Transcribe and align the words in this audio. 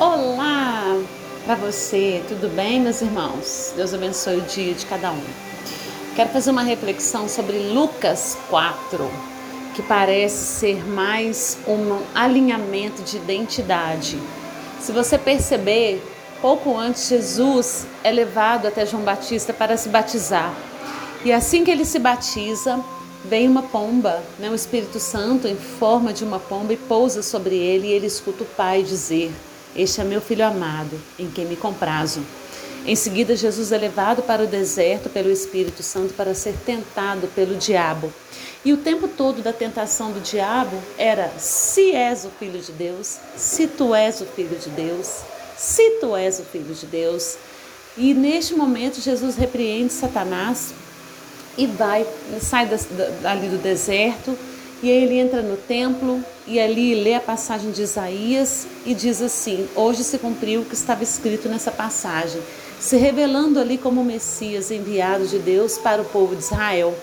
Olá 0.00 0.98
para 1.44 1.56
você, 1.56 2.24
tudo 2.26 2.48
bem, 2.48 2.80
meus 2.80 3.02
irmãos? 3.02 3.74
Deus 3.76 3.92
abençoe 3.92 4.38
o 4.38 4.40
dia 4.40 4.72
de 4.72 4.86
cada 4.86 5.12
um. 5.12 5.22
Quero 6.16 6.30
fazer 6.30 6.50
uma 6.52 6.62
reflexão 6.62 7.28
sobre 7.28 7.58
Lucas 7.58 8.38
4, 8.48 9.10
que 9.74 9.82
parece 9.82 10.58
ser 10.58 10.88
mais 10.88 11.58
um 11.68 12.02
alinhamento 12.14 13.02
de 13.02 13.18
identidade. 13.18 14.18
Se 14.80 14.90
você 14.90 15.18
perceber, 15.18 16.02
pouco 16.40 16.74
antes 16.78 17.06
Jesus 17.06 17.86
é 18.02 18.10
levado 18.10 18.68
até 18.68 18.86
João 18.86 19.02
Batista 19.02 19.52
para 19.52 19.76
se 19.76 19.90
batizar. 19.90 20.54
E 21.26 21.30
assim 21.30 21.62
que 21.62 21.70
ele 21.70 21.84
se 21.84 21.98
batiza, 21.98 22.82
vem 23.22 23.46
uma 23.46 23.64
pomba, 23.64 24.22
né, 24.38 24.48
o 24.48 24.54
Espírito 24.54 24.98
Santo 24.98 25.46
em 25.46 25.56
forma 25.56 26.10
de 26.10 26.24
uma 26.24 26.38
pomba 26.38 26.72
e 26.72 26.78
pousa 26.78 27.22
sobre 27.22 27.54
ele 27.54 27.88
e 27.88 27.92
ele 27.92 28.06
escuta 28.06 28.44
o 28.44 28.46
Pai 28.46 28.82
dizer: 28.82 29.30
este 29.74 30.00
é 30.00 30.04
meu 30.04 30.20
filho 30.20 30.44
amado, 30.44 31.00
em 31.18 31.30
quem 31.30 31.44
me 31.44 31.56
comprazo. 31.56 32.22
Em 32.86 32.96
seguida, 32.96 33.36
Jesus 33.36 33.72
é 33.72 33.78
levado 33.78 34.22
para 34.22 34.42
o 34.42 34.46
deserto 34.46 35.10
pelo 35.10 35.30
Espírito 35.30 35.82
Santo 35.82 36.14
para 36.14 36.34
ser 36.34 36.54
tentado 36.64 37.28
pelo 37.34 37.56
diabo. 37.56 38.12
E 38.64 38.72
o 38.72 38.78
tempo 38.78 39.06
todo 39.06 39.42
da 39.42 39.52
tentação 39.52 40.12
do 40.12 40.20
diabo 40.20 40.76
era: 40.96 41.30
se 41.38 41.92
és 41.92 42.24
o 42.24 42.30
filho 42.30 42.60
de 42.60 42.72
Deus, 42.72 43.18
se 43.36 43.66
tu 43.66 43.94
és 43.94 44.20
o 44.20 44.26
filho 44.26 44.58
de 44.58 44.70
Deus, 44.70 45.20
se 45.56 45.98
tu 46.00 46.16
és 46.16 46.40
o 46.40 46.44
filho 46.44 46.74
de 46.74 46.86
Deus. 46.86 47.36
E 47.96 48.14
neste 48.14 48.54
momento, 48.54 49.00
Jesus 49.00 49.36
repreende 49.36 49.92
Satanás 49.92 50.72
e 51.58 51.66
vai, 51.66 52.06
sai 52.40 52.66
dali 53.20 53.48
do 53.48 53.58
deserto 53.58 54.36
e 54.82 54.90
aí 54.90 55.04
ele 55.04 55.18
entra 55.18 55.42
no 55.42 55.58
templo 55.58 56.24
e 56.46 56.58
ali 56.58 56.94
lê 56.94 57.14
a 57.14 57.20
passagem 57.20 57.70
de 57.70 57.82
Isaías 57.82 58.66
e 58.86 58.94
diz 58.94 59.20
assim: 59.20 59.68
Hoje 59.76 60.02
se 60.02 60.18
cumpriu 60.18 60.62
o 60.62 60.64
que 60.64 60.74
estava 60.74 61.02
escrito 61.02 61.48
nessa 61.48 61.70
passagem, 61.70 62.40
se 62.80 62.96
revelando 62.96 63.60
ali 63.60 63.76
como 63.76 64.02
Messias 64.02 64.70
enviado 64.70 65.26
de 65.26 65.38
Deus 65.38 65.76
para 65.76 66.00
o 66.00 66.04
povo 66.06 66.34
de 66.34 66.42
Israel. 66.42 66.94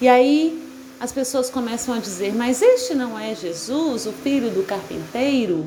E 0.00 0.08
aí 0.08 0.62
as 1.00 1.10
pessoas 1.10 1.50
começam 1.50 1.94
a 1.94 1.98
dizer: 1.98 2.32
Mas 2.32 2.62
este 2.62 2.94
não 2.94 3.18
é 3.18 3.34
Jesus, 3.34 4.06
o 4.06 4.12
filho 4.12 4.50
do 4.50 4.62
carpinteiro? 4.62 5.66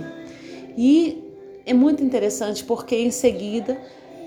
E 0.77 1.21
é 1.65 1.73
muito 1.73 2.01
interessante 2.01 2.63
porque 2.63 2.95
em 2.95 3.11
seguida 3.11 3.77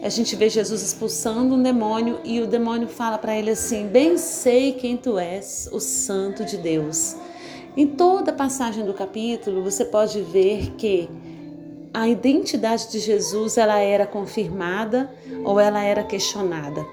a 0.02 0.08
gente 0.08 0.36
vê 0.36 0.48
Jesus 0.48 0.82
expulsando 0.82 1.54
um 1.54 1.62
demônio 1.62 2.20
e 2.24 2.40
o 2.40 2.46
demônio 2.46 2.88
fala 2.88 3.18
para 3.18 3.36
ele 3.36 3.50
assim: 3.50 3.86
Bem 3.86 4.18
sei 4.18 4.72
quem 4.72 4.96
tu 4.96 5.18
és, 5.18 5.68
o 5.72 5.80
Santo 5.80 6.44
de 6.44 6.56
Deus. 6.56 7.16
Em 7.76 7.86
toda 7.86 8.30
a 8.30 8.34
passagem 8.34 8.84
do 8.84 8.94
capítulo, 8.94 9.62
você 9.62 9.84
pode 9.84 10.20
ver 10.22 10.72
que 10.76 11.08
a 11.92 12.08
identidade 12.08 12.90
de 12.90 12.98
Jesus 12.98 13.56
ela 13.56 13.78
era 13.78 14.06
confirmada 14.06 15.10
ou 15.44 15.58
ela 15.58 15.82
era 15.82 16.02
questionada. 16.02 16.86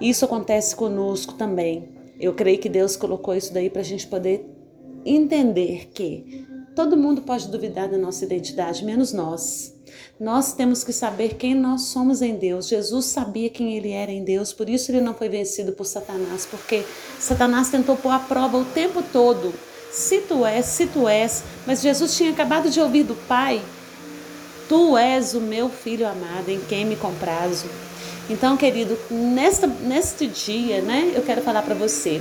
Isso 0.00 0.24
acontece 0.24 0.74
conosco 0.74 1.34
também. 1.34 1.88
Eu 2.18 2.32
creio 2.34 2.58
que 2.58 2.68
Deus 2.68 2.96
colocou 2.96 3.34
isso 3.34 3.52
daí 3.52 3.68
para 3.68 3.82
a 3.82 3.84
gente 3.84 4.06
poder 4.06 4.48
entender 5.04 5.90
que 5.92 6.46
todo 6.76 6.94
mundo 6.94 7.22
pode 7.22 7.48
duvidar 7.48 7.88
da 7.88 7.96
nossa 7.96 8.22
identidade, 8.22 8.84
menos 8.84 9.10
nós. 9.10 9.74
Nós 10.20 10.52
temos 10.52 10.84
que 10.84 10.92
saber 10.92 11.36
quem 11.36 11.54
nós 11.54 11.84
somos 11.84 12.20
em 12.20 12.36
Deus. 12.36 12.68
Jesus 12.68 13.06
sabia 13.06 13.48
quem 13.48 13.78
ele 13.78 13.92
era 13.92 14.12
em 14.12 14.22
Deus, 14.22 14.52
por 14.52 14.68
isso 14.68 14.90
ele 14.90 15.00
não 15.00 15.14
foi 15.14 15.30
vencido 15.30 15.72
por 15.72 15.86
Satanás, 15.86 16.44
porque 16.44 16.84
Satanás 17.18 17.70
tentou 17.70 17.96
pôr 17.96 18.10
a 18.10 18.18
prova 18.18 18.58
o 18.58 18.64
tempo 18.66 19.02
todo. 19.10 19.54
Se 19.90 20.20
tu 20.20 20.44
és, 20.44 20.66
se 20.66 20.86
tu 20.86 21.08
és, 21.08 21.42
mas 21.66 21.80
Jesus 21.80 22.14
tinha 22.14 22.30
acabado 22.30 22.68
de 22.68 22.78
ouvir 22.78 23.04
do 23.04 23.14
Pai: 23.26 23.62
Tu 24.68 24.98
és 24.98 25.32
o 25.32 25.40
meu 25.40 25.70
filho 25.70 26.06
amado, 26.06 26.50
em 26.50 26.60
quem 26.60 26.84
me 26.84 26.96
comprazo. 26.96 27.64
Então, 28.28 28.54
querido, 28.54 28.98
nesta, 29.10 29.66
neste 29.66 30.26
dia, 30.26 30.82
né, 30.82 31.12
eu 31.14 31.22
quero 31.22 31.40
falar 31.40 31.62
para 31.62 31.74
você. 31.74 32.20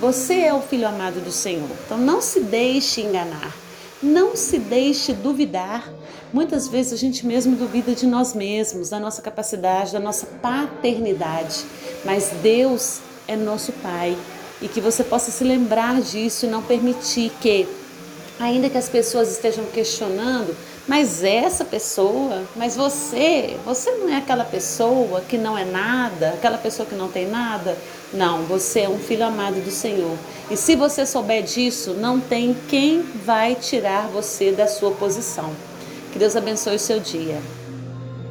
Você 0.00 0.40
é 0.40 0.52
o 0.52 0.60
filho 0.60 0.88
amado 0.88 1.22
do 1.22 1.30
Senhor. 1.30 1.70
Então, 1.86 1.98
não 1.98 2.20
se 2.20 2.40
deixe 2.40 3.00
enganar. 3.00 3.62
Não 4.02 4.34
se 4.34 4.58
deixe 4.58 5.12
duvidar. 5.12 5.88
Muitas 6.32 6.66
vezes 6.66 6.92
a 6.92 6.96
gente 6.96 7.24
mesmo 7.24 7.54
duvida 7.54 7.94
de 7.94 8.06
nós 8.06 8.34
mesmos, 8.34 8.90
da 8.90 8.98
nossa 8.98 9.22
capacidade, 9.22 9.92
da 9.92 10.00
nossa 10.00 10.26
paternidade. 10.26 11.64
Mas 12.04 12.30
Deus 12.42 13.00
é 13.28 13.36
nosso 13.36 13.72
Pai. 13.74 14.16
E 14.60 14.68
que 14.68 14.80
você 14.80 15.04
possa 15.04 15.30
se 15.30 15.44
lembrar 15.44 16.00
disso 16.00 16.46
e 16.46 16.48
não 16.48 16.62
permitir 16.62 17.30
que, 17.40 17.68
ainda 18.40 18.68
que 18.68 18.78
as 18.78 18.88
pessoas 18.88 19.30
estejam 19.30 19.64
questionando, 19.66 20.56
mas 20.86 21.22
essa 21.22 21.64
pessoa, 21.64 22.42
mas 22.56 22.76
você, 22.76 23.56
você 23.64 23.90
não 23.92 24.08
é 24.08 24.16
aquela 24.16 24.44
pessoa 24.44 25.20
que 25.20 25.38
não 25.38 25.56
é 25.56 25.64
nada, 25.64 26.30
aquela 26.30 26.58
pessoa 26.58 26.86
que 26.86 26.94
não 26.94 27.08
tem 27.08 27.28
nada. 27.28 27.76
Não, 28.12 28.42
você 28.42 28.80
é 28.80 28.88
um 28.88 28.98
filho 28.98 29.24
amado 29.24 29.62
do 29.62 29.70
Senhor. 29.70 30.16
E 30.50 30.56
se 30.56 30.74
você 30.74 31.06
souber 31.06 31.44
disso, 31.44 31.94
não 31.94 32.20
tem 32.20 32.56
quem 32.68 33.00
vai 33.00 33.54
tirar 33.54 34.08
você 34.08 34.50
da 34.50 34.66
sua 34.66 34.90
posição. 34.90 35.50
Que 36.12 36.18
Deus 36.18 36.34
abençoe 36.36 36.76
o 36.76 36.80
seu 36.80 36.98
dia. 37.00 37.40